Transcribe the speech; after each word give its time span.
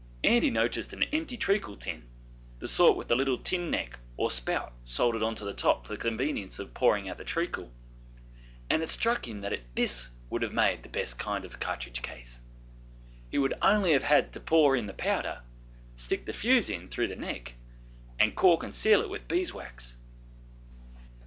Andy 0.23 0.49
noticed 0.49 0.93
an 0.93 1.03
empty 1.13 1.37
treacle 1.37 1.75
tin 1.75 2.03
the 2.57 2.67
sort 2.67 2.95
with 2.97 3.07
the 3.07 3.15
little 3.15 3.37
tin 3.37 3.69
neck 3.69 3.99
or 4.17 4.31
spout 4.31 4.73
soldered 4.83 5.21
on 5.21 5.35
to 5.35 5.45
the 5.45 5.53
top 5.53 5.85
for 5.85 5.93
the 5.93 5.99
convenience 6.01 6.57
of 6.57 6.73
pouring 6.73 7.07
out 7.07 7.19
the 7.19 7.23
treacle 7.23 7.71
and 8.67 8.81
it 8.81 8.89
struck 8.89 9.27
him 9.27 9.41
that 9.41 9.59
this 9.75 10.09
would 10.31 10.41
have 10.41 10.53
made 10.53 10.81
the 10.81 10.89
best 10.89 11.19
kind 11.19 11.45
of 11.45 11.59
cartridge 11.59 12.01
case: 12.01 12.39
he 13.29 13.37
would 13.37 13.53
only 13.61 13.91
have 13.93 14.01
had 14.01 14.33
to 14.33 14.39
pour 14.39 14.75
in 14.75 14.87
the 14.87 14.93
powder, 14.95 15.43
stick 15.95 16.25
the 16.25 16.33
fuse 16.33 16.67
in 16.71 16.89
through 16.89 17.07
the 17.07 17.15
neck, 17.15 17.53
and 18.19 18.35
cork 18.35 18.63
and 18.63 18.73
seal 18.73 19.01
it 19.03 19.07
with 19.11 19.27
bees' 19.27 19.53
wax. 19.53 19.93